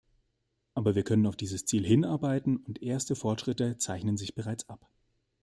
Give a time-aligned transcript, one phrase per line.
[0.73, 4.89] Aber wir können auf dieses Ziel hinarbeiten, und erste Fortschritte zeichnen sich bereits ab.